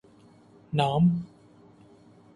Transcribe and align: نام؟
نام؟ 0.73 1.25